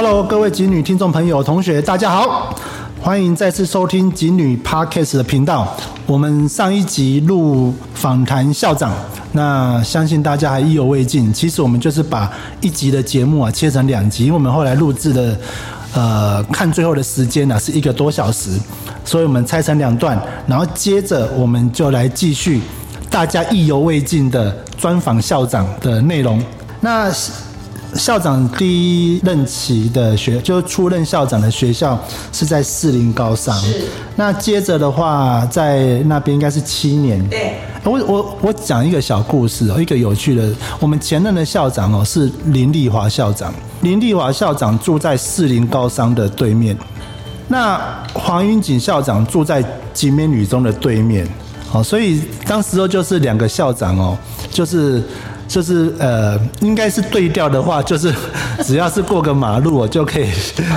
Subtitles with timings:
[0.00, 2.56] Hello，各位锦女听众朋友、同学，大家好，
[3.00, 5.76] 欢迎再次收听锦女 Podcast 的频道。
[6.06, 8.92] 我们上一集录访谈校长，
[9.32, 11.32] 那相信大家还意犹未尽。
[11.32, 15.36] 其实我们就是把一集的节目啊切成两集，因为我们后来录制的，
[15.92, 18.56] 呃，看最后的时间呢是一个多小时，
[19.04, 22.60] 所以我们拆成两段，然后接着我们就来继续
[23.10, 26.40] 大家意犹未尽的专访校长的内容。
[26.80, 27.10] 那
[27.94, 28.66] 校长第
[29.14, 31.98] 一任期的学，就是出任校长的学校
[32.32, 33.56] 是在士林高商。
[33.60, 33.84] 是。
[34.14, 37.26] 那接着的话，在那边应该是七年。
[37.28, 37.54] 对。
[37.84, 40.52] 我我我讲一个小故事哦，一个有趣的。
[40.78, 46.76] 我们前任的校长哦是林立华校长，林立华校长住在士林高商的对面。
[47.46, 47.80] 那
[48.12, 51.26] 黄云锦校长住在集美女中的对面。
[51.72, 54.18] 哦，所以当时候就是两个校长哦，
[54.50, 55.02] 就是。
[55.48, 58.14] 就是呃，应该是对调的话，就是
[58.62, 60.28] 只要是过个马路，我就可以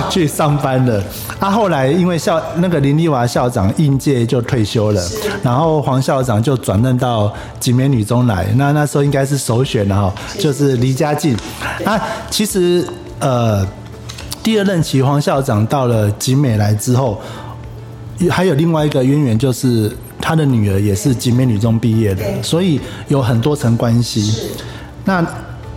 [0.08, 1.00] 去上班了。
[1.38, 5.02] 他后来因为校那个林丽华校长应届就退休了，
[5.42, 8.46] 然后黄校长就转任到集美女中来。
[8.56, 11.36] 那那时候应该是首选了哈，就是离家近。
[11.84, 12.00] 啊，
[12.30, 13.66] 其实呃，
[14.42, 17.20] 第二任期黄校长到了集美来之后，
[18.30, 19.94] 还有另外一个渊源就是。
[20.22, 24.48] 他的女儿也是集美女中毕业的，所以有很多层关系。
[25.04, 25.22] 那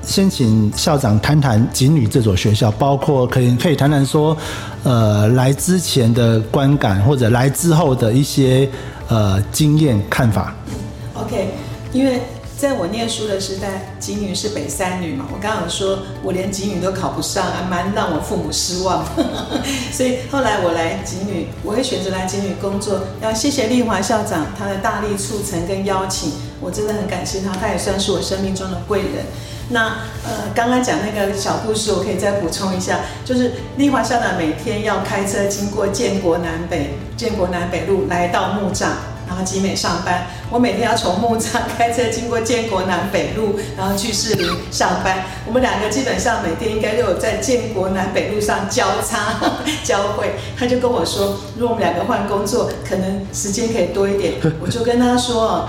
[0.04, 4.38] 先请校长谈谈集女这所学校，包括可以可以谈谈说，
[4.84, 8.70] 呃，来之前的观感或者来之后的一些
[9.10, 10.56] 呃经验看法。
[11.16, 11.50] OK，
[11.92, 12.22] 因为。
[12.58, 19.06] 在我念书的时代，吉女是北三女嘛，我刚刚说我连吉女都考不上，还蛮让我父母失望。
[19.92, 26.32] 所以后来我来吉女，我会选择来吉女工作，要谢谢丽华校长他的大力促成跟邀请，
[26.62, 29.26] 我真的很感谢他，他也算是我生命中的贵人。
[29.70, 38.92] 那呃，刚刚讲那个小故事，我可以再补充一下，就是丽华校长每天要开车经过建国南北建国南北路来到木栅。
[39.28, 45.26] 然后集美上班，我每天要从木栅开车经过建国南北路，然后去士林上班。
[45.46, 49.40] 我们两个基本上每天应该都有在建国南北路上交叉
[49.84, 50.36] 交汇。
[50.58, 54.34] 他就跟我说，如果我们两个换工作，可能时间可以多一点。
[54.62, 55.68] 我就跟他说。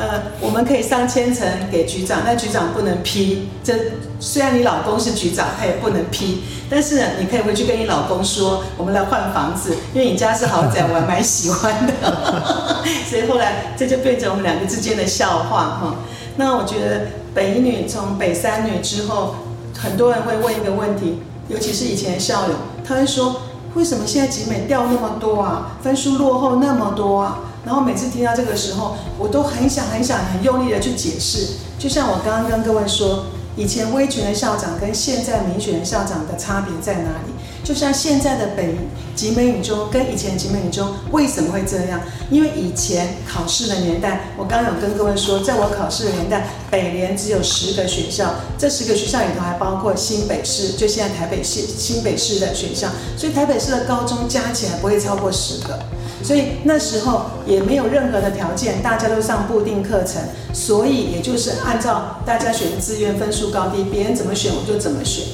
[0.00, 3.50] 呃，我们可以上千层给局长，但局长不能批。
[3.62, 3.74] 这
[4.18, 6.42] 虽然你老公是局长，他也不能批。
[6.70, 11.92] 但是你可以回去跟你老公说，我们来换房子，因为你家是豪宅，我还蛮喜欢的。
[13.10, 15.96] 所以后来这就变成我们两个之间的笑话哈。
[16.36, 19.34] 那我觉得北一女从北三女之后，
[19.76, 23.42] 很多人会问一个问题，尤其是以前的校友，他会说，
[23.74, 25.76] 为什么现在集美掉那么多啊？
[25.82, 27.40] 分数落后那么多啊？
[27.64, 31.46] 然后每次听到这个时候，我都很想、很想、很用力的去解释。
[31.78, 33.26] 就像我刚刚跟各位说，
[33.56, 37.32] 以前威权的校长跟现在民选的校长的差别在哪里？
[37.62, 38.74] 就像现在的北
[39.14, 42.00] 集美女中跟以前集美女中为什么会这样？
[42.30, 55.78] 因为以前考试的年代，我刚刚有跟各位说，在我考试的年代，北联只有十个学校，这十个学校里头还包括新北市，就现在台北市新北市的学校，所以台北市的高中加起来不会超过十个。
[56.30, 65.24] 所以那时候也没有任何的条件，大家都上固定课程，所以也就是按照大家选志愿分数高低，别人怎么选我就怎么选。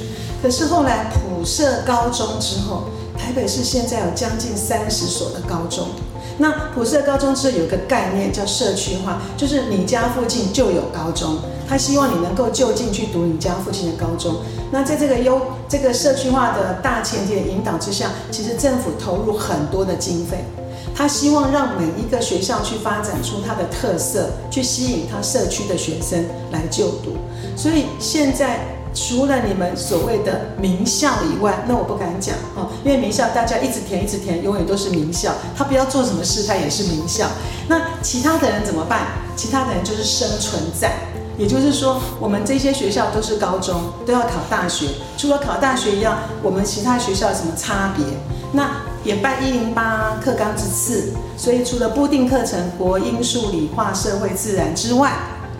[0.42, 2.84] 可是后来普设高中之后，
[3.14, 5.88] 台北市现在有将近三十所的高中。
[6.38, 11.36] 那普设高中之后有个概念叫社区化，就是你家附近就有高中，
[11.68, 14.36] 他希望你能够就近去读你家附近的高中。
[14.72, 20.42] 那在这个优这个社区化的大前提的引导之下，其实政府投入很多的经费。
[20.96, 27.18] 他希望让每一个学校去发展出它的特色，去吸引他社区的学生来就读。
[27.54, 28.60] 所以现在
[28.94, 35.34] 除了你们所谓的名校以外，那我不敢讲啊，因为名校大家一直填一直填，永远都是名校。
[35.54, 37.28] 他不要做什么事，他也是名校。
[37.68, 39.08] 那其他的人怎么办？
[39.36, 40.92] 其他的人就是生存在。
[41.36, 44.86] 也就是说，我们这些学校都是高中，都要考大学。
[45.18, 48.02] 除了考大学一样，我们其他学校有什么差别？
[48.52, 48.70] 那？
[49.06, 55.12] 也拜一零八课纲之赐，所以除了固定课程国英数理化社会自然之外，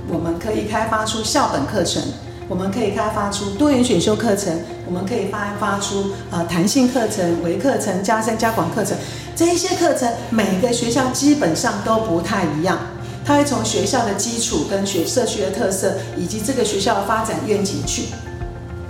[0.08, 2.02] 我们可以开发出校本课程，
[2.48, 4.52] 我们可以开发出多元选修课程，
[4.84, 8.98] 我们可以发发出呃弹性课程、微课程、加深加广课程。
[9.37, 12.76] 这一些课程每个学校基本上都不太一样，
[13.25, 18.06] 它会从学校的基础跟学社区的特色，以及这个学校的发展愿景去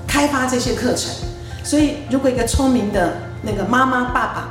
[0.07, 1.11] 开发这些课程。
[1.63, 3.13] 所以，如果一个聪明的
[3.43, 4.49] 那个妈妈、爸爸，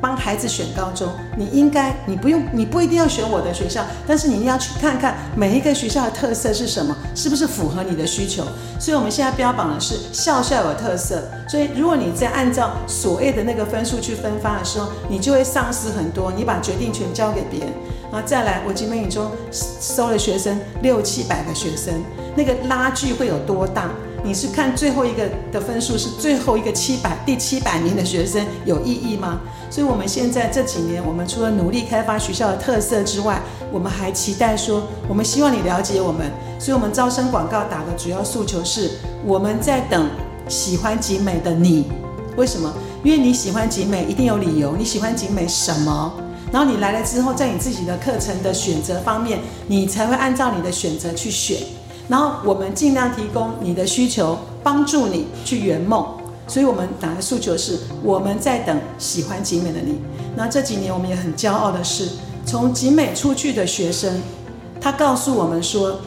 [0.00, 8.42] 帮孩子选高中，你应该你不用你不一定要选我的学校，但是你一定要去看看每一个学校的特色是什么，是不是符合你的需求。
[8.80, 11.22] 所以我们现在标榜的是校校有特色。
[11.46, 17.68] 所以如果你在按照所谓的那个分数去分发的时候，你就会丧失很多，你把决定权交给别人。
[18.10, 21.94] 然后再来，我集美语中收了学生六七百个学生，
[22.34, 23.88] 那个拉距会有多大？
[24.24, 29.40] 你是看最后一个的分数是最后一个七百第七百名的学生有意义吗？
[29.68, 33.42] 所以，我们现在这几年，我们除了努力开发学校的特色之外，
[33.72, 36.30] 我们还期待说，我们希望你了解我们。
[36.58, 38.90] 所以，我们招生广告打的主要诉求是，
[39.24, 40.08] 我们在等
[40.48, 41.86] 喜欢景美的你。
[42.36, 42.72] 为什么？
[43.02, 44.76] 因为你喜欢景美，一定有理由。
[44.76, 46.12] 你喜欢景美什么？
[46.52, 51.58] 然后你来了之后，在你自己的课程的选择方面，你才会按照你的选择去选。
[52.08, 56.06] 然后我们尽量提供你的需求，帮助你去圆梦。
[56.48, 59.98] 所以我们打的诉求是，我们在等喜欢集美的你。
[60.36, 62.08] 那这几年我们也很骄傲的是，
[62.44, 64.20] 从集美出去的学生，
[64.80, 66.00] 他告诉我们说，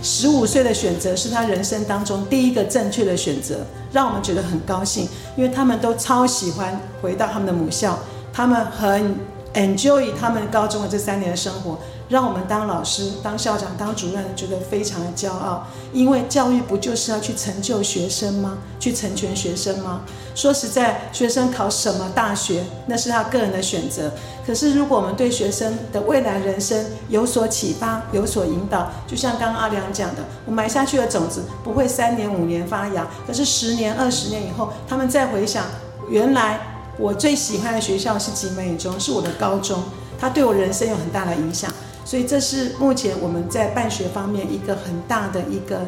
[0.00, 5.06] 十五岁的选择是他人生当中第一个正确的选择，让我们觉得很高兴，
[5.36, 7.98] 因为他们都超喜欢回到他们的母校，
[8.32, 9.16] 他们很
[9.54, 11.78] enjoy 他们高中的这三年的生活。
[12.08, 18.58] 让我们当老师、当校长、当主任觉得非常的骄傲，因为教育不就是要去成就学生吗？
[18.80, 20.00] 去成全学生吗？
[20.34, 24.10] 说实在，学生考什么大学，那是他个人的选择。
[24.44, 35.64] 可是，如果我们对学生的未来人生有所启发、有所引导，就像刚刚阿良讲的，我埋下去的种子不会三年五年发芽，可是十年、二十年以后，他们再回想，
[36.08, 36.58] 原来
[37.00, 39.82] 我最喜欢的学校是集美中，是我的高中，
[40.18, 41.72] 它对我人生有很大的影响。
[42.04, 45.78] 所以这是目前我们在办学方面一个很大的一个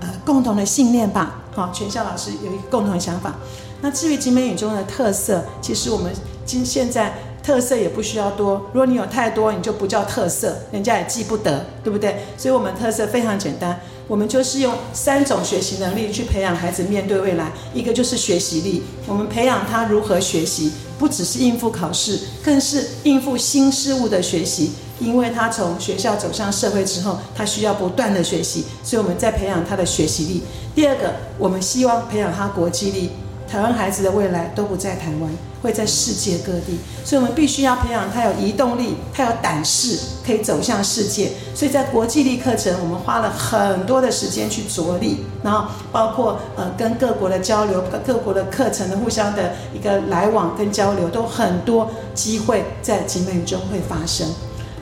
[0.00, 1.42] 呃共同的信念吧。
[1.54, 3.34] 好，全校老师有一个共同的想法。
[3.82, 6.10] 那至于集美语中的特色，其实我们
[6.46, 8.54] 今现在特色也不需要多。
[8.72, 12.24] 如果你有太多，你就不叫特色，人家也记不得，对不对？
[12.38, 13.78] 所以我们特色非常简单，
[14.12, 17.50] 我们就是用三种学习能力去培养孩子面对未来。
[17.72, 24.72] 一个就是学习力，我们培养他如何学习，不只是应付考试，更是应付新事物的学习。
[25.00, 30.42] 因为他从学校走向社会之后，他需要不断的学习，所以我们在培养他的学习力。
[30.74, 33.08] 第二个，我们希望培养他国际力。
[33.48, 35.30] 台湾孩子的未来都不在台湾，
[35.62, 41.30] 会在世界各地，所以我们必须要培养他有移动力，他有胆识，可以走向世界。
[41.54, 54.26] 所以在国际力课程，我们花了很多的时间去着力，然后包括呃跟各国的交流，各国的课程的互相的一个来往跟交流，都很多机会在集美中会发生。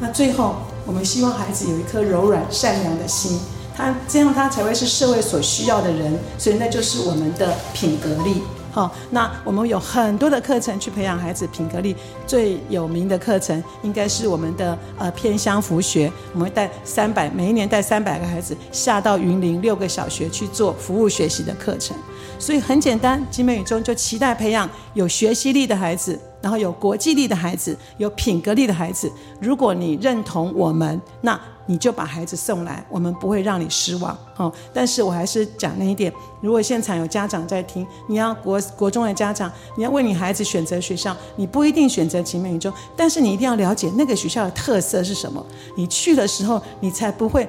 [0.00, 0.56] 那最后，
[0.87, 3.38] 我们希望孩子有一颗柔软善良的心，
[3.76, 8.41] 他这样他才会是社会所需要的人，所以那就是我们的品格力。
[8.73, 11.97] 好，那我们有很多的课程去培养孩子品格力，
[12.27, 21.97] 最有名的课程应该是我们的呃偏乡服学，我们带三百，每一年带三百个孩子下到云林六个小学去做服务学习的课程。
[22.41, 29.13] 所以很简单，集美语中就期待培养有学习力的孩子，然后有国际力的孩子，有品格力的孩子。
[29.39, 34.17] 如果你认同我们，那你就把孩子送来，我们不会让你失望。
[34.39, 36.11] 哦，但是我还是讲那一点，
[36.41, 45.45] 如果现场有家长在听，你要国国中的家长，你要为你孩子选择学校，你不一定选择集美语中，但是你一定要了解那个学校的特色是什么。
[45.77, 47.47] 你去的时候，你才不会。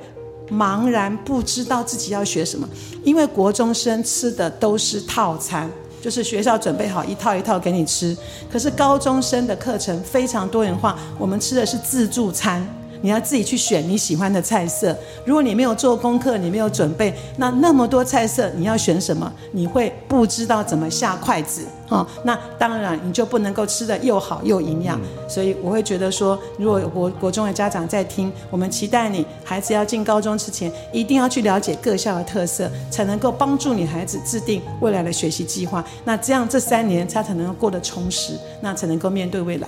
[0.51, 2.67] 茫然不知道自己要学什么，
[3.03, 5.70] 因为国中生吃的都是套餐，
[6.01, 8.15] 就是学校准备好一套一套给你吃。
[8.51, 12.67] 可是高中生的课程非常多元化，我们吃的是自助餐。
[13.01, 14.96] 你要自己去选你喜欢的菜色。
[15.25, 19.31] 如果你没有做功课，你没有准备，那那么多菜色，你要选什么？
[19.51, 22.08] 你会不知道怎么下筷子啊？
[22.24, 25.00] 那当然你就不能够吃的又好又营养。
[25.27, 35.84] 所以我会觉得说，如果有国国中的家长在听，我们期待你孩子要进高中之前，一定要去了解各校的特色，才能够帮助你孩子制定未来的学习计划。
[36.05, 39.67] 那这样这三年他才能够过得充实，那才能够面对未来。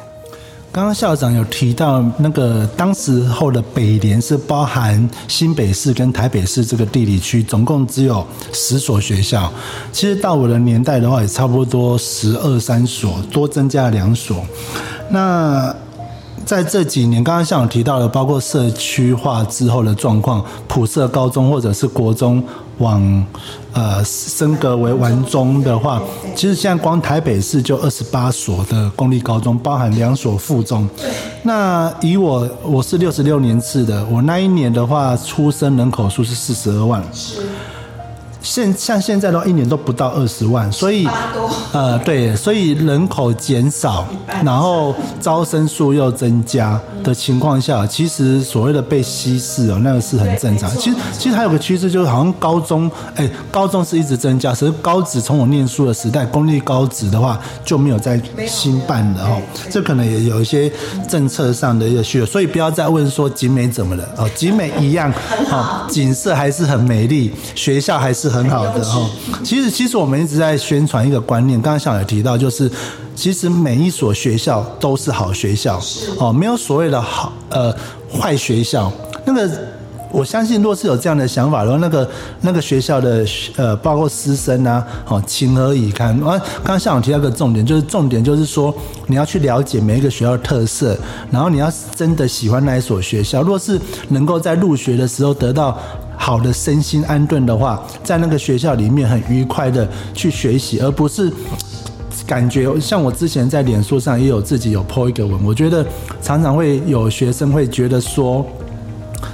[0.74, 9.54] 刚刚校长有提到，那个当时候的北联是包含新北市跟台北市这个地理区，总共只有十所学校。
[9.92, 14.44] 其实到我的年代的话，也差不多十二三所，多增加两所。
[15.10, 15.72] 那
[16.44, 22.44] 在这几年，刚刚校长提到的，包括社区化之后的状况，普设高中或者是国中。
[22.84, 23.26] 往
[23.72, 26.02] 呃升格为完中的话，
[26.36, 30.88] 其实现在光台北市就二十八所的公立高中，包含两所附中。
[31.44, 37.02] 那以我我是六十六年次的，我那一年的话，出生人口数是四十二万。
[38.42, 41.08] 现像现在的话，一年都不到二十万，所以
[41.72, 44.06] 呃对，所以人口减少
[44.44, 50.70] 然后招生数又增加的情况下，其实所谓的被稀释哦，那个是很正常。
[50.78, 60.72] 其实其实还有个趋势，就是好像高中哎，高中是一直增加，可是高职从我念书的时代，公立高职的话就没有再新办了哦这可能也有一些
[61.08, 65.12] 政策上的一个需求，所以不要再问说景美怎么了哦，景美一样
[65.52, 69.10] 哦，景色还是很美丽，学校还是很好的哦。
[69.44, 72.72] 其实其实我们一直在宣传一个观念，刚刚小有提到就是。
[73.16, 75.80] 其实每一所学校都是好学校
[76.18, 77.74] 哦，没有所谓的好呃
[78.12, 78.92] 坏学校。
[79.26, 79.50] 那个
[80.12, 82.08] 我相信，若是有这样的想法的话，那个
[82.42, 86.14] 那个学校的呃，包括师生啊，哦，情何以堪？
[86.22, 88.72] 啊，刚刚校长提到一个重点，就是重点就是说，
[89.08, 90.96] 你要去了解每一个学校的特色，
[91.32, 93.42] 然后你要真的喜欢那一所学校。
[93.42, 93.80] 若是
[94.10, 95.76] 能够在入学的时候得到
[96.16, 101.34] 好的身心安顿的话，在那个学校里面很愉快的去学习，而不是。
[102.26, 105.86] 感觉像我之前在脸书上也有自己有 po 一个文，我觉得
[106.22, 108.46] 常常会有学生会觉得说，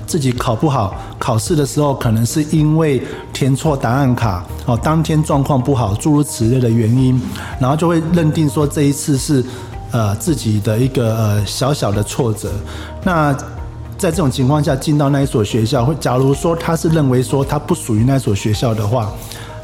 [0.07, 7.21] 自己考不好，考试的时候可能是因为填错答案卡，哦，当天状况不好，诸如此类的原因，
[7.59, 9.43] 然后就会认定说这一次是
[9.91, 12.51] 呃自己的一个呃小小的挫折。
[13.03, 13.31] 那
[13.97, 19.11] 在这种情况下进到那一所学校，或假如说他是认为说他不属于那所学校的话，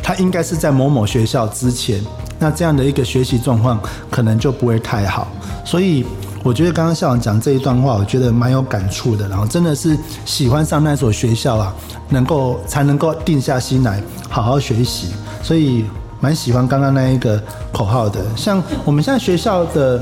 [0.03, 2.03] 他应该是在某某学校之前，
[2.39, 5.27] 那这样的一个学习状况可能就不会太好。
[5.63, 6.05] 所以
[6.43, 9.27] 我觉得刚刚校长讲这一段话，我觉得蛮有感触的。
[9.27, 11.73] 然后真的是喜欢上那所学校啊，
[12.09, 15.07] 能够才能够定下心来好好学习。
[15.41, 15.85] 所以
[16.19, 18.23] 蛮喜欢刚刚那一个口号的。
[18.35, 19.97] 像我们现在学校的，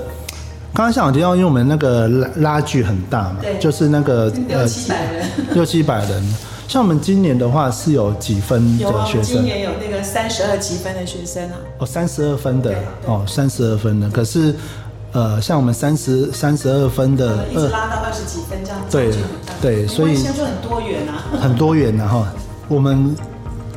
[0.74, 5.30] 刚刚校长提到，因为我们那个拉拉距很大嘛对，就是那个六七百人。
[5.54, 6.36] 六七百人。
[6.68, 9.36] 像我们今年的话是有几分的学生？
[9.36, 14.10] 们今年有那个三十二几分的学生啊，哦，三十二分的对对哦，三十二分的。
[14.10, 14.56] 可是，
[15.12, 21.24] 呃，像我们三十三十二分的呃一直拉到二十几分这样，对差距很大对所以没关系啊就很多元啊。
[21.40, 22.28] 很多元的哈。
[22.68, 23.16] 我们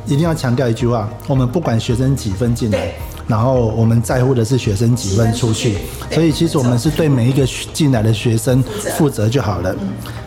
[0.05, 2.93] 一定要强调一句话：我们不管学生几分进来，
[3.27, 5.77] 然后我们在乎的是学生几分出去
[6.11, 8.63] 所以其实我们是对每一个进来的学生
[8.97, 9.75] 负责就好了。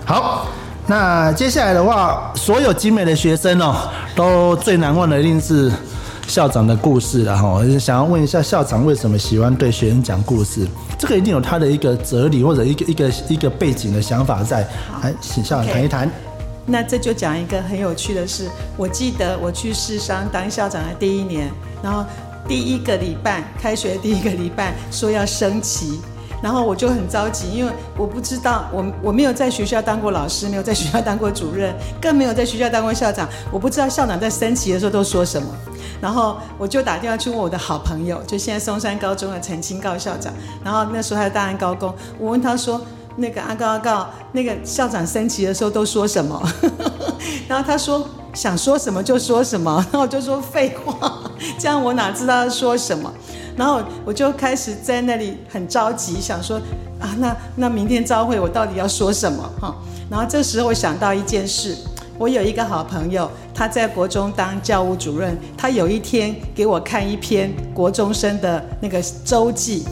[0.05, 0.47] 好。
[0.91, 5.71] 那接下来的话，所有精美的学生哦，都最难忘的一定是
[6.27, 7.49] 校长的故事了哈。
[7.49, 10.67] 我就想要问一下校长，为什么喜欢对学生讲故事？
[10.99, 14.67] 这个一定有他的一个哲理或者一个一个一个背景的想法在。
[15.01, 16.11] 来，请校长谈一谈。
[16.67, 18.49] 那这就讲一个很有趣的事。
[18.77, 21.49] 我记得我去市商当校长的第一年，
[21.85, 22.05] 然后
[22.49, 26.01] 第一个礼拜开学第一个礼拜说要升旗，
[26.43, 35.49] 然后我就很着急，因为我不知道我我没有在学校当过老师，没有在学校当过主任，更没有在学校当过校长，我不知道校长在升旗的时候都说什么。
[36.01, 40.33] 然后我就打电话去问我的好朋友，就现在松山高中的陈清高校长，
[40.65, 42.81] 然后那时候还在大安高工，我问他说。
[43.17, 46.41] 那个阿告阿告，那个校长升旗的时候都说什么？
[47.49, 51.19] 然后他说想说什么就说什么，然后我就说废话，
[51.59, 53.13] 这样我哪知道要说什么？
[53.57, 56.57] 然后我就开始在那里很着急，想说
[56.99, 59.75] 啊，那那明天朝会我到底要说什么哈？
[60.11, 61.77] 然后这时候我想到一件事，
[62.19, 69.85] 我有一个好朋友，他在国中当教务主任，他有一天给我看一篇国中生的那个周记。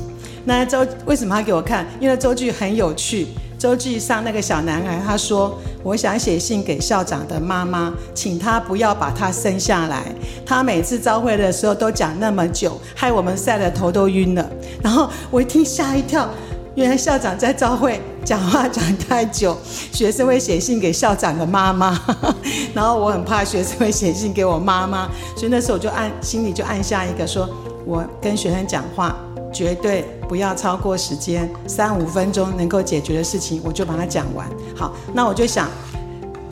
[0.45, 1.87] 那周为什么他给我看？
[2.01, 3.27] 因为周记很有趣。
[3.59, 10.05] 周记上那个小男孩他说：“我想写信给校长的妈妈，请他不要把他生下来。
[10.45, 14.47] 他每次招会的时候都讲那么久，害我们晒得头都晕了。”
[14.85, 16.29] 然后我一听吓一跳，
[16.75, 19.57] 原来校长在招会讲话讲太久，
[19.91, 21.99] 学生会写信给校长的妈妈。
[22.75, 27.49] 然后我很怕学生会写信给我妈妈，所以那时候我就按心里就按下一个说
[27.87, 29.17] ：“我跟学生讲话。”
[29.53, 34.47] 绝对不要超过时间，三五分钟能够解决的事情，我就把它讲完。
[34.77, 35.69] 好，那我就想，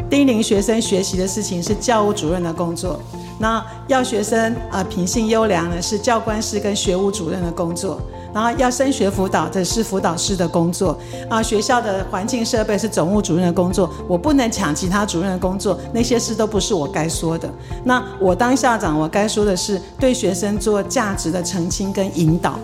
[0.08, 3.00] 叮咛学生学习的事情是教务主任的工作，
[3.38, 8.00] 那要学生啊、品性优良呢是教官室跟学务主任的工作，
[8.32, 10.98] 然后要升学辅导这是辅导室的工作
[11.28, 17.48] 啊，学校的环境设备是总务主任的工作，我不能抢其他主任的工作，那些事都不是我该说的。
[17.84, 22.58] 那我当校长，我该说的是对学生做价值的澄清跟引导。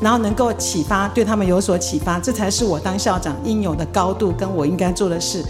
[0.00, 5.44] 然后能够启发，对他们有所启发，这才是我当校长应有的高度，跟我应该做的事。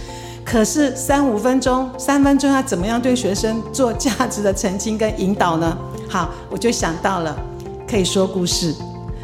[0.45, 5.77] 可是三五分钟、三分钟要怎么样对学生做价值的澄清跟引导呢？
[6.09, 7.37] 好，我就想到了，
[7.89, 8.75] 可以说故事。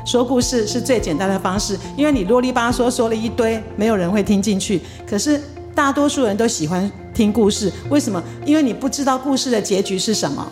[0.06, 4.80] 说故事是最简单的方式，因为你啰里吧嗦说了一堆，没有人会听进去。
[5.06, 5.38] 可是
[5.74, 8.20] 大多数人都喜欢听故事，为什么？
[8.46, 10.50] 因为你不知道故事的结局是什么。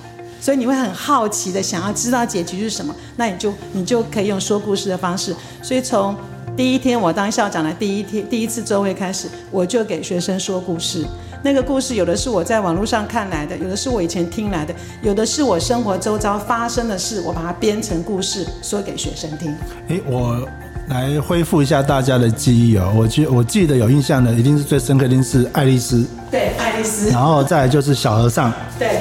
[0.48, 5.36] 所以你会很好奇的想要知道结局是什么，那你就你就可以用说故事的方式。
[5.60, 6.16] 所以从
[6.56, 11.04] 第一天我当校长的第一天第一次周会开始，我就给学生说故事。
[11.42, 19.54] 那个故事有的是我在网络上看来的，有的是我以前听来的，有的是我生活周遭发生的事，我把它编成故事说给学生听。
[19.88, 20.48] 诶，我
[20.88, 22.90] 来恢复一下大家的记忆哦。
[22.96, 26.06] 我记我记得有印象的，一定是最深刻，一定是爱丽丝。
[26.30, 27.10] 对，爱丽丝。
[27.10, 28.50] 然后再来就是小和尚。
[28.78, 28.97] 对。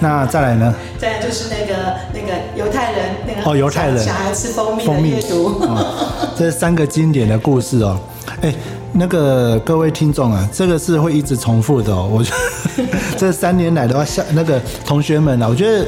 [0.00, 0.74] 那再来呢？
[0.98, 5.60] 再来就是那个那个犹太人那个哦，犹太人小孩吃蜂蜜的阅读。
[6.36, 7.98] 这三个经典的故事哦，
[8.42, 8.54] 哎。
[8.98, 12.08] 那个各位听众啊，这个是会一直重复的哦。
[12.10, 12.30] 我觉
[12.76, 12.84] 得
[13.18, 15.86] 这三年来的话，像那个同学们啊，我觉得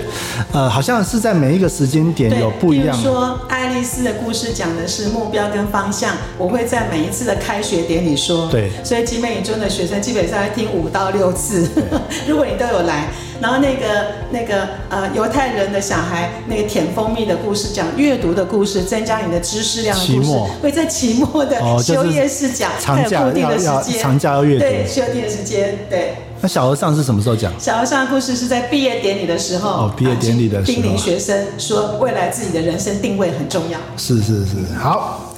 [0.52, 2.96] 呃，好像是在每一个时间点有不一样。
[2.96, 8.46] 比如说爱丽丝的故事讲的是目标跟方向，我会在每一次的开学典礼说。
[8.50, 8.70] 对。
[8.84, 11.66] 所以集美影中的学生基本上要听五到六次，
[12.28, 13.08] 如果你都有来。
[13.40, 26.14] 然后那个那个呃犹太人的小孩那个舔蜂蜜的故事，讲阅读的故事，增加你的知识量的故事，会在期末的休业式讲，长假固定的时间，长假要阅读，对，休定的时间，对。
[26.40, 27.52] 那小和尚是什么时候讲？
[27.58, 33.78] 小和尚的故事是在毕业典礼的时候，哦，毕业典礼的时候，叮咛学生说，未来自己的人生定位很重要。
[33.96, 35.34] 是是是，好。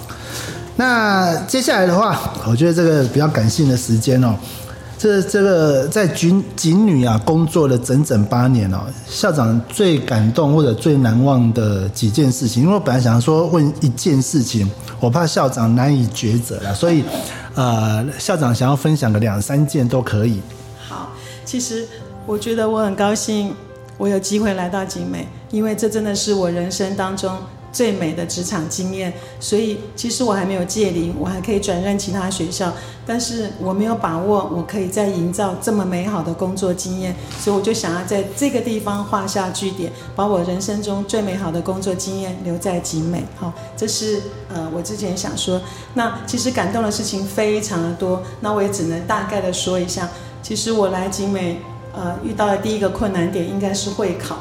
[0.76, 4.34] 那接下来的话，我觉得这个比较感性的时间哦。
[5.00, 17.02] 这这个在警警女啊工作了整整八年哦，校长最感动或者最难忘的几件事情，因为我本来想说问一件事情，我怕校长难以抉择了，所以
[17.54, 20.42] 呃，校长想要分享个两三件都可以。
[20.86, 21.10] 好，
[21.46, 21.88] 其实
[22.26, 23.54] 我觉得我很高兴，
[23.96, 27.34] 我有机会来到景美，因为这真的是我人生当中。
[27.72, 32.72] 最美的职场经验，所以其实我还没有届龄，我还可以转任其他学校，
[33.06, 43.22] 但是我没有把握，我可以再营造这么美好的工作经验，所以我就想要在这个地方画下句点，把我人生中最美好的工作经验留在集美。
[43.36, 44.20] 好，这是
[44.52, 45.60] 呃我之前想说，
[45.94, 50.08] 那其实感动的事情非常的多，那我也只能大概的说一下。
[50.42, 51.60] 其实我来集美，
[51.92, 54.36] 呃，遇到的第一个困难点应该是会考。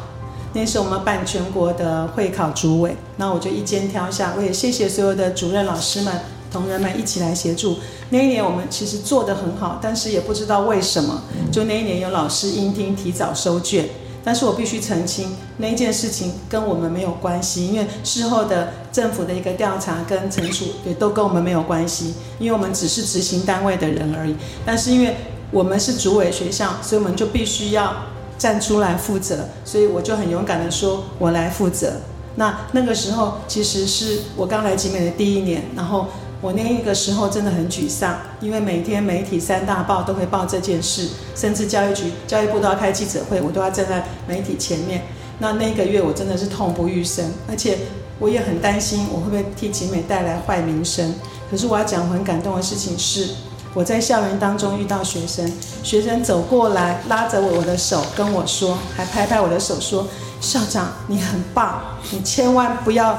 [0.53, 4.33] 那是我们办全国的会考主委，那我就一肩挑下。
[4.35, 6.13] 我也谢谢所有的主任老师们、
[6.51, 7.77] 同仁们一起来协助。
[8.09, 13.87] 那一年我们其实做得很好，但是也不知道为什么，就那一年有老师因听提早收卷。
[14.21, 24.35] 但是我必须澄清，那一件事情跟我们没有关系，因为事后的政府的一个调查跟惩处也都跟我们没有关系，因为我们只是执行单位的人而已。
[24.65, 25.15] 但是因为
[25.51, 27.93] 我们是主委学校，所以我们就必须要。
[28.39, 31.91] 站出来负责，所以我就很勇敢的说，我来负责。
[32.35, 36.07] 那那个时候其实是我刚来集美的第一年，然后
[36.39, 45.01] 我那一个时候真的很沮丧，因为每天媒体三大报都会报这件事，甚至教育局、教育部都要开记者会，我都要站在媒体前面。
[45.39, 47.77] 那那个月我真的是痛不欲生，而且
[48.19, 51.13] 我也很担心我会不会替集美带来坏名声。
[51.51, 53.27] 可是我要讲我很感动的事情是。
[53.73, 55.51] 我在校园当中遇到学生，
[55.83, 60.07] 学生走过来拉着我的手跟我说，还拍拍我的手说
[60.41, 61.79] ：“校长你很棒，
[62.11, 63.17] 你千万不要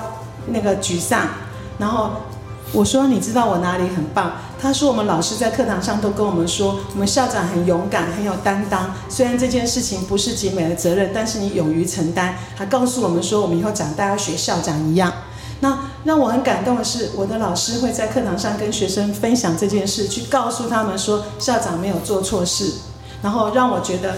[0.49, 1.29] 那个沮丧。”
[1.79, 2.11] 然后
[2.73, 8.93] 我说：“你知道我哪里很棒？”他说：“我们老师在课堂上都跟我们说，我们校长很勇敢，很有担当。
[9.09, 12.37] 虽然这件事情不是集美的责任，但是你勇于承担。
[12.57, 15.13] 还告诉我们说，我们以后长大要学校长一样。”
[15.61, 22.73] 那让我很感动的是，我的老师会在课堂上跟学生分享这件事，去告诉他们说校长没有做错事，
[23.23, 24.15] 然后让我觉得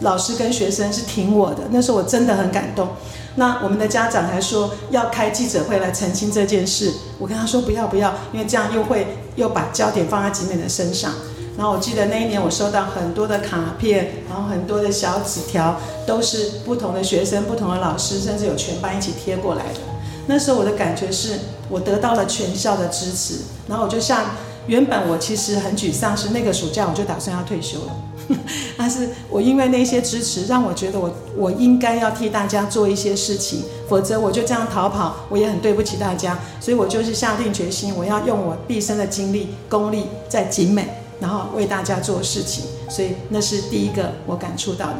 [0.00, 1.64] 老师跟学生是挺我的。
[1.70, 2.88] 那时候我真的很感动。
[3.36, 11.12] 那我们的家长还说要开记者会来澄清这件事，我跟他说不要不要，因为这样又会又把焦点放在集美的身上。
[11.56, 19.80] 然后我记得那一年我收到很多的卡片，然后很多的小纸条，都是不同的学生、不同的老师，甚至有全班一起贴过来的。
[20.26, 24.30] 那时候我的感觉是我得到了全校的支持，然后我就像
[24.66, 27.96] 原本我其实很沮丧，是那个暑假我就打算要退休了，
[28.78, 40.88] 但是我因为那些支持，让我觉得我我应该要替大家做一些事情，否则我就这样逃跑，我也很对不起大家，所以我就是下定决心，我要用我毕生的精力、功力在景美，
[41.20, 44.96] 然后为大家做事情，所以那是第一个我感触到的。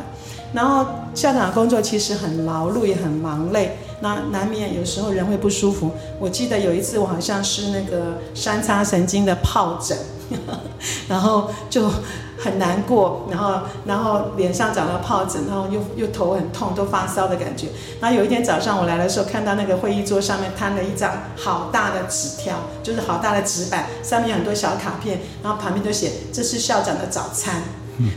[0.53, 3.77] 然后校长的工作其实很劳碌，也很忙累。
[4.05, 5.93] 那难免有时候人会不舒服。
[6.21, 9.97] 我记得有一次我好像是那个三叉神经的疱疹，
[11.09, 11.90] 然后就
[12.38, 17.69] 很难过，然后然后脸上长了疱疹，然后又又头很痛，都发烧的感觉。
[17.99, 27.62] 然后有一天早上我来的时候，看到那个会议桌上面摊了一张好大的纸条，就是好大的纸板，上面有很多小卡片，然后旁边都写这是校长的早餐。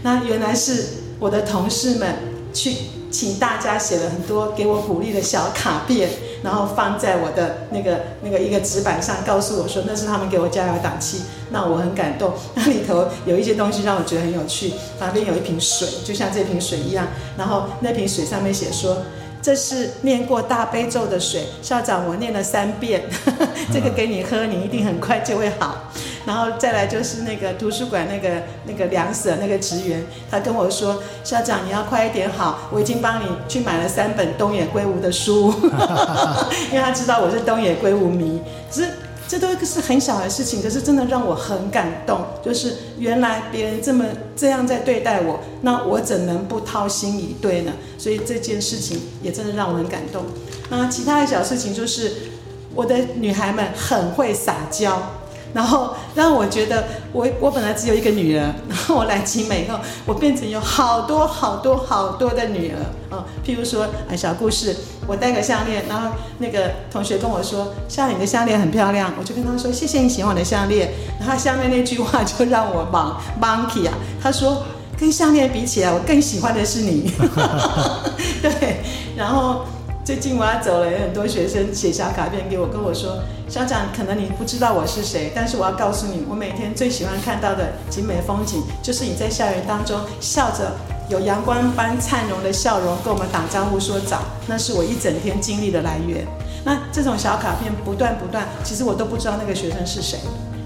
[0.04, 0.86] 那原来是
[1.18, 2.36] 我的同事们。
[2.54, 2.76] 去
[3.12, 6.10] 请大家写了很多给我鼓励的小卡片，
[6.44, 11.24] 然后放在我的那个那个一个纸板上，告诉我说那是他们给我加油打气。
[11.50, 12.34] 那我很感动。
[12.56, 18.98] 那里头有一些东西让我觉得很有趣，旁边有一瓶水，就像这瓶水一样，然后那瓶水上面写说。
[19.40, 23.04] 这是念过大悲咒的水，校长，我念了三遍，
[23.72, 25.90] 这个给你喝，你一定很快就会好。
[26.28, 35.52] 然后再来就是那个图书馆那个那个梁舍那个职员，他跟我说，校长你要快一点好，我已经帮你去买了三本东野圭吾的书，
[36.70, 38.90] 因为他知道我是东野圭吾迷，只是。
[39.30, 42.22] 这都是很小的事情，可是真的让我很感动。
[42.42, 44.06] 就是原来别人这么
[44.38, 47.74] 这样在对待我，那我怎能不掏心以对呢？
[47.98, 50.24] 所以这件事情也真的让我很感动。
[50.70, 52.14] 那其他的小事情就是，
[52.74, 54.98] 我的女孩们很会撒娇。
[55.54, 63.26] 然后让我觉得，我我本来只有一个女儿，然后我来集美以后，我变成有好多好多好多的女儿啊。
[63.46, 64.76] 譬如说，啊小故事，
[65.08, 70.92] 我戴个项链，然后那个同学跟我说，像你的项链很漂亮，我就跟他说，谢谢你喜欢我的项链。
[71.20, 74.64] 然后下面那句话就让我忙 monkey 啊，他说，
[75.00, 77.12] 跟项链比起来，我更喜欢的是你。
[78.44, 78.82] 对，
[79.16, 79.66] 然后。
[80.08, 90.72] 最近我要走了，有很多学生写小卡片给我，跟我说：“校长，可能你不知道我是谁，但是我要告诉你，我每天最喜欢看到的景美风景，就是你在校园当中笑着，
[91.10, 96.26] 有阳光般灿荣的笑容，跟我们打招呼说早，那是我一整天精力的来源。
[96.64, 100.20] 那这种小卡片不断不断，其实我都不知道那个学生是谁，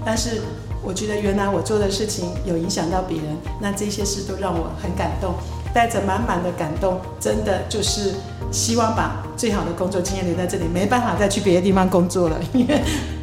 [0.06, 0.40] 但是
[0.84, 5.34] 我觉得原来我做的事情有影响到别人，那这些事都让我很感动。”
[5.74, 8.12] 带着满满的感动，真的就是
[8.52, 12.80] 希望把最好的工作经验留在这里，没办法再去别的地方工作了，因为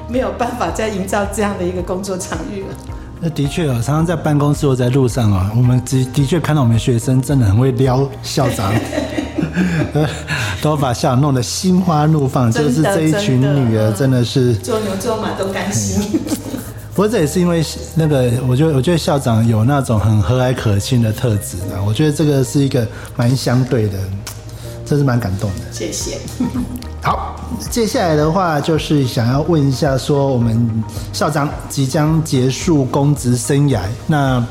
[0.09, 2.67] 没有办法再营造这样的一个工作场域了。
[3.21, 8.73] 那的确啊，常常在办公室或在路上啊，我们的的确看到我们学生真的很会撩校长，
[10.61, 16.19] 都把校长弄得心花怒放， 就是这一群女儿真的是做牛做马都甘心。
[16.95, 17.63] 不过这也是因为
[17.95, 23.97] 那个，我觉得我觉得校长有那种很和蔼可亲的特质的，我觉得这个是一个蛮相对的，
[24.89, 25.71] 这是蛮感动的。
[25.71, 26.17] 谢谢。
[27.03, 27.35] 好，
[27.69, 34.43] 接下来的话就是想要问一下，说我们校长即将结束公职生涯，那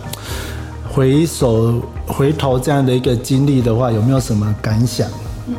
[0.89, 5.09] 回首回头这样的一个经历的话，有没有什么感想？
[5.49, 5.57] 嗯，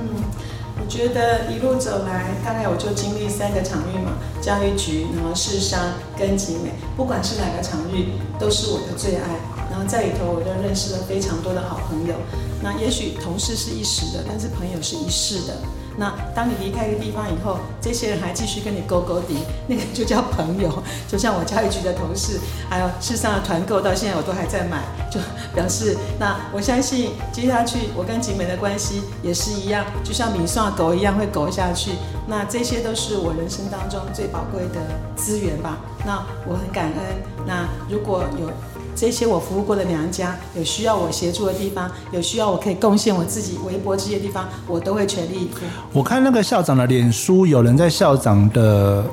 [0.79, 5.79] 我觉得一路走来，大概我就经历三个场域嘛，教育局，然后市商
[6.17, 9.58] 跟集美，不管是哪个场域，都是我的最爱。
[9.87, 12.15] 在里头，我就认识了非常多的好朋友。
[12.61, 15.53] 那也许同事是一时的，但是朋友是一世的。
[15.97, 19.35] 那当你离开一个地方以后，这些人还继续跟你勾勾搭，
[19.67, 20.81] 那个就叫朋友。
[21.09, 22.39] 就像我教育局的同事，
[22.69, 25.19] 还有世上的团购，到现在我都还在买，就
[25.53, 31.91] 表示那我相信接下去我跟景美的关系也是一样，就像米蒜狗一样会狗下去。
[32.27, 34.79] 那这些都是我人生当中最宝贵的
[35.17, 35.79] 资源吧。
[36.05, 37.45] 那我很感恩。
[37.45, 38.49] 那如果有。
[38.99, 45.61] 这些我服务过的娘家，有需要我协助的地方，有需要我可以贡献我自己微薄之些地方，我都会全力以赴。
[45.93, 49.05] 我看那个校长的脸书，有人在校长的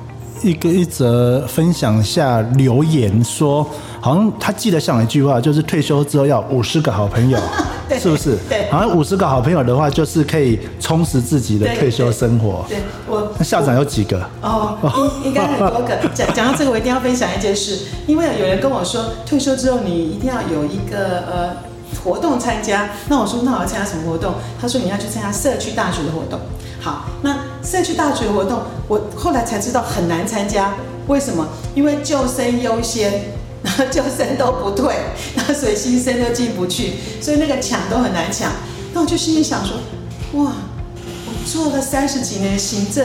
[0.42, 3.66] 一个一则分享下留言说，
[4.00, 7.38] 好像他记得像一句话，就是退休之后要五十个好朋友。
[8.00, 8.36] 是不是？
[8.48, 12.64] 对，好像五十个好朋友的话，就是可以充实自己的退休生活。
[12.68, 14.20] 对我，那校长有几个？
[14.42, 14.76] 哦，
[15.22, 15.96] 应应该很多个。
[16.12, 21.56] 讲讲到这个，我一定要分享一件事，因为有人跟我说，退休之后你一定要有一个呃
[22.02, 22.90] 活动参加。
[23.08, 24.34] 那我说，那我要参加什么活动？
[24.60, 26.40] 他说你要去参加社区大学的活动。
[26.80, 27.36] 好，那
[27.66, 30.74] 社区大学活动，我后来才知道很难参加。
[31.08, 31.48] 为什么？
[31.74, 33.34] 因为救生优先。
[33.62, 34.94] 然后救生都不退，
[35.34, 38.52] 然后水新生都进不去，所以那个抢都很难抢。
[38.92, 39.78] 那我就心里想说，
[40.40, 40.52] 哇，
[41.26, 43.04] 我做了三十几年行政，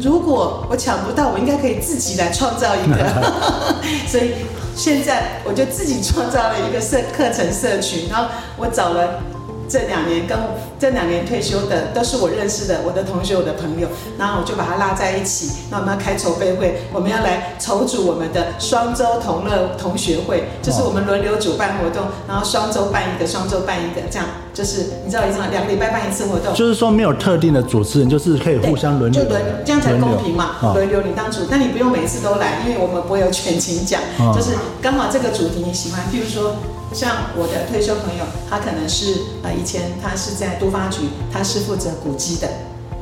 [0.00, 2.96] 如果我抢不到，我应该可以自己来创造一个。
[4.08, 4.30] 所以
[4.74, 9.20] 现在我就自己创造了一个社课程社群，然后我找了。
[9.68, 10.38] 这两年跟
[10.78, 15.50] 这两年退休的都是我认识的，我的同学、我的朋友，然后我就把他拉在一起。
[15.70, 25.46] 那我们要开筹备会，我们要来筹组我们的双周同乐同学会，就是我们轮流主办活动，然后双周办一个，双周办一个，这样就是你知道意思吗？
[25.50, 30.56] 两个礼拜办一次活动，就是说没有特定的主持人，就是可以互相轮流，就轮这样才公平嘛。
[30.74, 34.00] 轮流你当主，但你不用每次都来，因为我们不会有全勤奖，
[34.34, 36.54] 就是刚好这个主题你喜欢，譬如说。
[36.94, 42.48] 像我的退休朋友，他可能是呃以前他是在都发局，他是负责古迹的，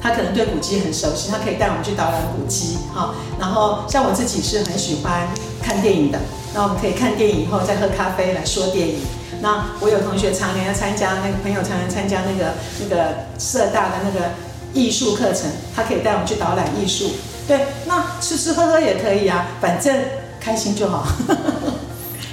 [0.01, 3.15] 他可能对古迹很熟悉，他可以带我们去导览古迹，哈。
[3.39, 5.29] 然后像我自己是很喜欢
[5.63, 6.19] 看电影的，
[6.55, 8.97] 那我们可以看电影以后再喝咖啡来说电影。
[9.41, 14.31] 那我有同学常年要参加，那个朋友常年参加那个那个社大的那个
[14.73, 15.43] 艺术课程，
[15.75, 17.11] 他可以带我们去导览艺术。
[17.47, 19.95] 对，那吃吃喝喝也可以啊，反正
[20.41, 21.07] 开心就好。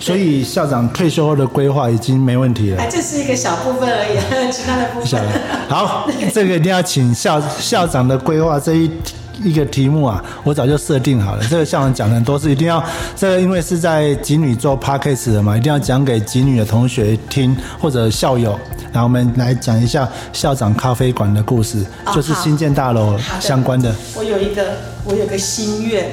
[0.04, 2.82] 所以校长退休后的规划已经没问题了。
[2.82, 4.18] 哎，这是一个小部分而已，
[4.52, 5.22] 其他的部分。
[5.70, 8.92] 好， 这个一定要请校校长的规划这一
[9.42, 11.44] 一个题目啊，我早就设定好了。
[11.50, 12.84] 这个校长讲的都是一定要，
[13.16, 18.60] 这个因为是在集女做 p a c k a g e 的嘛，一定要讲给集女的同学听或者校友。
[18.92, 23.96] 然后我们来讲一下校长咖啡馆的故事，就是新建大楼相关的。
[24.16, 24.64] 我有一个，
[25.06, 26.12] 我有个心愿，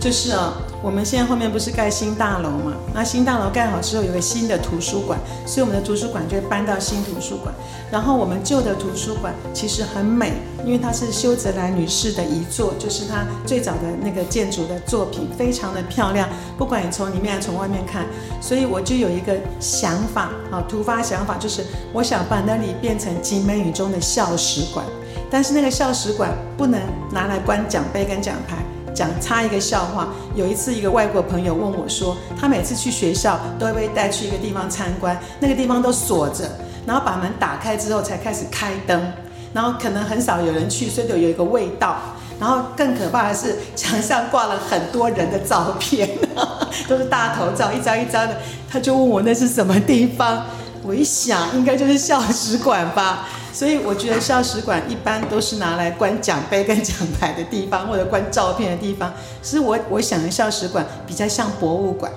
[0.00, 0.54] 就是啊。
[0.84, 2.74] 我们现在后面不是盖新大楼嘛？
[2.92, 7.54] 那新大楼盖好之后，有个新的图书馆，所以我们的图书馆就会搬到新图书馆。
[7.90, 16.28] 然后我们旧的图书馆其实很美，因为它是修泽兰女士的遗作，就是她最早的那个建筑的作品，非常的漂亮。
[16.58, 18.04] 不管你从里面还从外面看，
[18.38, 24.84] 所以我就有一个想法啊，突发想法，就是我想把那里变成集美语中的校史馆，
[25.30, 26.78] 但是那个校史馆不能
[27.10, 28.58] 拿来关奖杯跟奖牌。
[28.94, 36.44] 讲插一个笑话，有一次一个外国朋友问我说，他每次去学校都会被带去一个地方参观，那个地方都锁着，
[36.86, 39.12] 然后把门打开之后才开始开灯，
[39.52, 41.96] 然后可能很少有人去，所以就有一个味道，
[42.38, 46.08] 然后更可怕的是墙上挂了很多人的照片，
[46.88, 48.36] 都是大头照，一张一张的，
[48.70, 50.44] 他就问我那是什么地方，
[50.84, 53.26] 我一想应该就是校史馆吧。
[53.54, 59.14] 所以我觉得校史馆一般都是拿来关奖杯跟奖牌的地方，或者关照片的地方。
[59.40, 62.10] 其实我我想的校史馆比较像博物馆，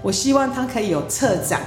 [0.00, 1.60] 我希望它可以有策展，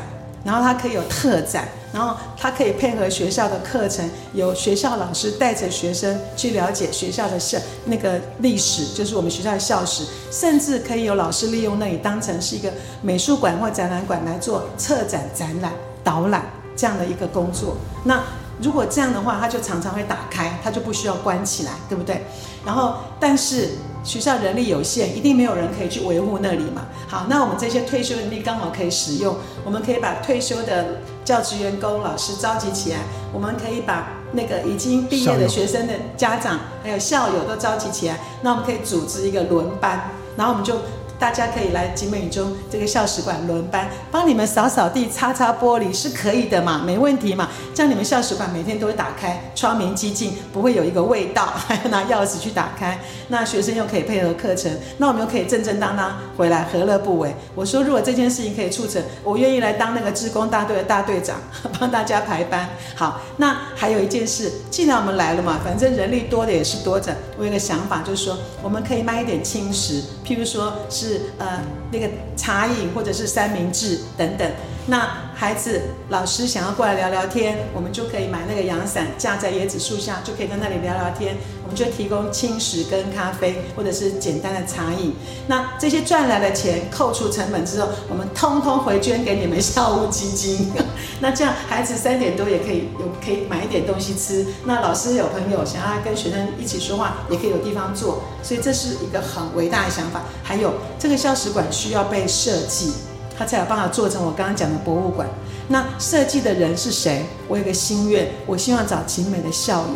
[0.43, 15.71] 然后它可以有特展，然后它可以配合学校的课程，有学校老师带着学生去了解学校的校那个历史，就是我们学校的校史，甚至可以有老师利用那里当成是一个美术馆或展览馆来做策展、展览、
[16.03, 16.43] 导览
[16.75, 17.77] 这样的一个工作。
[18.03, 18.19] 那
[18.61, 22.25] 如果这样的话，它就常常会打开，它就不需要关起来，对不对？
[22.65, 23.71] 然后，但是
[24.03, 26.85] 学校人力有限，一定没有人可以去维护那里嘛。
[27.07, 32.99] 好，那我们这些退休人力刚好可以使用，我们可以把退休的教职员工、老师召集起来，
[33.33, 40.75] 我们可以把那个已经毕业的学生的家长还有校友都召集起来，那我们可以组织一个轮班，然后我们就。
[41.21, 46.81] 大家可以来集美中这个校史馆轮班，帮你们扫扫地、擦擦玻璃是可以的嘛？
[46.83, 47.47] 没问题嘛？
[47.75, 52.99] 这样你们校史馆每天都会打开，窗明几净，不会有一个味道，还 要拿钥匙去打开。
[53.27, 57.35] 那学生又可以配合课程，那我们又可以正正当当回来，何乐不为？
[57.53, 61.37] 我说，如果这件事情可以促成，我愿意来当那个职工大队的大队长，
[61.79, 62.67] 帮大家排班。
[62.95, 67.15] 好，那还有一件事，既然我们来了嘛，反正人力多的也是多着。
[67.37, 71.10] 我有个想法，就是说，我们可以卖一点轻食，譬如说是。
[71.37, 74.51] 呃，那个茶饮或者是三明治等等，
[74.87, 81.35] 那孩子老师想要过来聊聊天，我们就可以买那个阳伞架在椰子树下，就可以在那里聊聊天。
[81.63, 85.15] 我们就提供轻食跟咖啡，或者是简单的茶饮。
[85.47, 90.71] 那这些赚来的钱扣除成本之后，我们通通回捐给你们校务基金。
[91.21, 94.45] 那这样孩子三点多也可以有可以买一点东西吃。
[94.65, 98.21] 那老师有朋友想要跟学生一起说话，也可以有地方坐。
[98.43, 100.21] 所以这是一个很伟大的想法。
[100.43, 102.93] 还有这个校史馆需要被设计，
[103.37, 105.27] 他才有办法做成我刚刚讲的博物馆。
[105.67, 107.25] 那设计的人是谁？
[107.47, 109.95] 我有个心愿，我希望找集美的校友。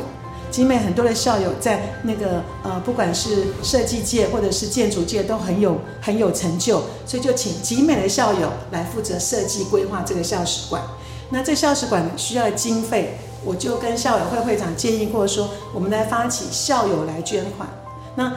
[0.52, 10.82] 集美很多的校友在那个呃，不管是设计界或者是建筑界都很有很有成就，所以就请集美的校友来负责设计规划这个校史馆。
[11.30, 17.68] 那这校史馆需要的经费，我就跟校友会会长建议过说，我们来发起校友来捐款。
[18.16, 18.32] 那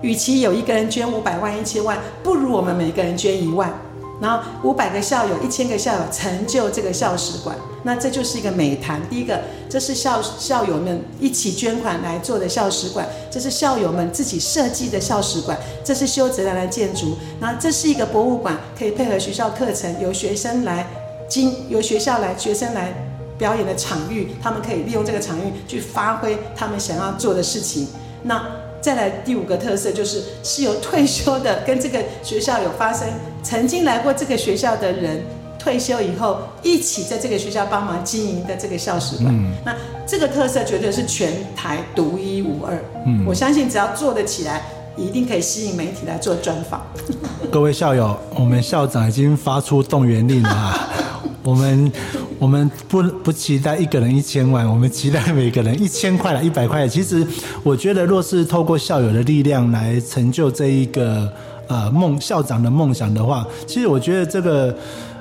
[0.00, 3.70] 与其有一个人捐五百万、一千万，不如我们每个人捐一万。
[4.20, 9.00] 然后五百个校友、一千个校友成就这个校史馆，那这就是一个美谈。
[9.08, 17.16] 第一个，这是校校友们一起捐款来做的校史馆，这是校友们自己设计的校史馆，这是修泽兰的建筑。
[17.40, 20.86] 那这是一个博物馆，可以配合学校课程，由学生来
[21.28, 22.92] 经由学校来学生来
[23.38, 27.86] 表演的场域，他们可以利用这个场域去发挥他们想要做的事情。
[28.24, 28.44] 那
[28.80, 33.08] 再来第五个特色就是是由退休的跟这个学校有发生
[33.42, 35.22] 曾经来过这个学校的人
[35.58, 39.74] 退休以后一起在这个学校帮忙经营的这个校史馆，那
[40.06, 42.78] 这个特色绝对是全台独一无二。
[43.06, 44.62] 嗯，我相信只要做得起来，
[44.96, 46.82] 一定可以吸引媒体来做专访。
[47.50, 50.88] 各位校友，我们校长已经发出动员令了，
[51.42, 51.92] 我们。
[52.40, 56.86] 我们不不期待一个人一千万，我们期待每个人一千块了，一百块。
[56.86, 57.26] 其实
[57.64, 61.28] 我觉得，若是透过校友的力量来成就这一个
[61.68, 64.76] 呃梦校长的梦想的话，其实我觉得这个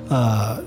[0.10, 0.58] 呃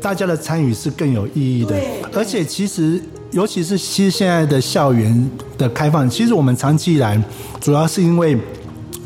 [0.00, 3.02] 大家的参与是更有意义的对，而且其实。
[3.30, 7.22] 尤其是其实现在的校园的开放，其实我们长期以来
[7.60, 8.34] 主要是因为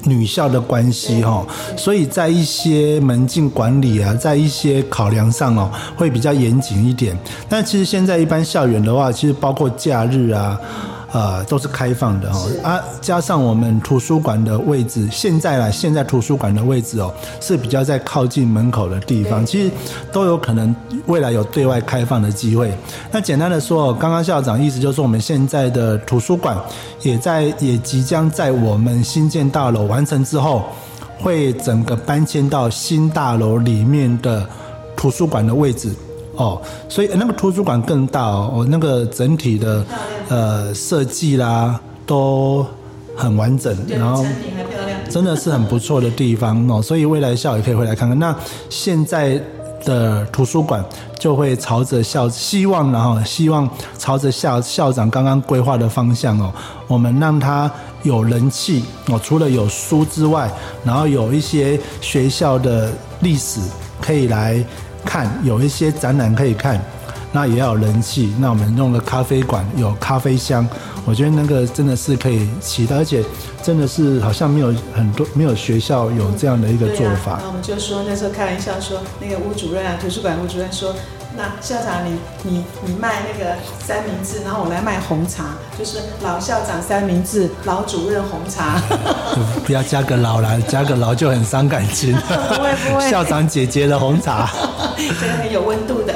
[0.04, 1.44] 女校的关系哈，
[1.76, 7.18] 所以在一些门禁管理啊，在一些考量上哦，会比较严谨一点。
[7.48, 10.56] 但其实现在一般校园的话，其实包括假日啊。
[11.12, 19.70] 呃，都是开放的哦，啊，加上我们图书馆的位置，现在啦，现在图书馆的位置哦，是比较在靠近门口的地方，其实
[20.11, 20.75] 都有可能
[21.07, 22.72] 未来有对外开放的机会。
[23.11, 26.57] 那简单的说，刚刚校长意思就是，我们现在的图书馆
[27.03, 30.64] 也在，也即将在我们新建大楼完成之后，
[31.18, 34.48] 会整个搬迁到新大楼里面的
[34.96, 35.94] 图书馆的位置。
[36.34, 39.84] 哦，所以那个图书馆更大哦，那个整体的
[40.28, 42.64] 呃设计啦都
[43.14, 44.24] 很完整，然后
[45.10, 46.80] 真的是很不错的地方哦。
[46.80, 48.18] 所以未来校也可以回来看看。
[48.18, 48.34] 那
[48.70, 49.38] 现在
[49.84, 50.82] 的图书馆
[51.18, 53.68] 就会朝着校希望然后希望
[53.98, 56.50] 朝着校校长刚刚规划的方向哦，
[56.88, 57.70] 我们让它
[58.04, 60.50] 有人气哦，除了有书之外，
[60.82, 62.90] 然后有一些学校的
[63.20, 63.60] 历史
[64.00, 64.64] 可以来。
[65.04, 66.80] 看有一些展览可以看，
[67.32, 68.34] 那也要有人气。
[68.38, 70.66] 那我们弄了咖啡馆，有咖啡香，
[71.04, 73.24] 我觉得那个真的是可以期待，而且
[73.62, 77.38] 真的是好像没有很多没有学校有这样的一个做法。
[77.42, 80.94] 那我们就说那时候开玩笑说，那个吴主任啊，图书馆吴主任说。
[81.34, 85.44] 那校长，你你你卖那个三明治，然后我来卖红茶，
[85.78, 88.80] 就是老校长三明治，老主任红茶。
[89.64, 92.14] 不要加个老来，加个老就很伤感情。
[92.28, 93.10] 不会不会。
[93.10, 94.50] 校长姐姐的红茶，
[94.96, 96.14] 这个很有温度的。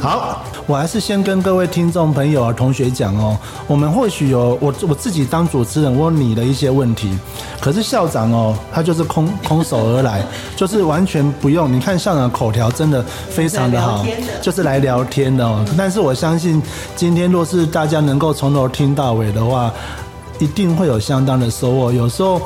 [0.00, 7.18] 好，我还是先跟各位听众朋友啊同学讲哦，我们或许有我我自己当主持人，问你的一些问题，
[7.60, 10.24] 可是校长哦，他就是空空手而来，
[10.56, 11.70] 就是完全不用。
[11.70, 14.06] 你看校长口条真的非常的好，
[14.40, 14.52] 就。
[14.52, 16.62] 是来聊天的哦，但是我相信
[16.94, 19.72] 今天若是大家能够从头听到尾的话，
[20.38, 21.90] 一定会有相当的收获。
[21.90, 22.38] 有时候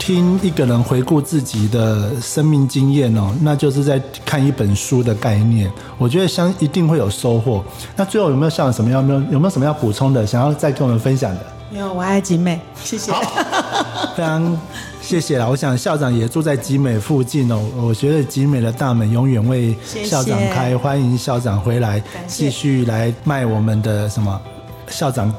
[0.00, 5.70] 听一个人回顾自己的生命经验哦，那就是在看一本书的概念。
[5.98, 7.62] 我觉得相一定会有收获。
[7.94, 11.46] 那最后有没有像什么要没有有没有什么要补充的，想要再跟我们分享的？
[11.72, 13.12] 有，我爱集美，谢谢。
[14.16, 14.58] 非常。
[15.02, 15.48] 谢谢啦！
[15.48, 17.58] 我想校长也住在集美附近哦。
[17.76, 24.40] 我觉得集美的大门永远为校长开，欢迎校长回来，继续来卖我们的什么
[24.88, 25.32] 校长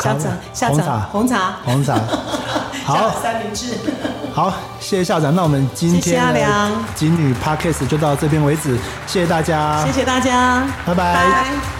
[0.00, 1.98] 校长校长红茶红茶。
[2.84, 3.74] 好，三明治。
[4.34, 5.34] 好，谢谢校长。
[5.34, 11.79] 那我们今天的金女 Parkes 就到这边为止，谢谢大家，谢谢大家，拜拜。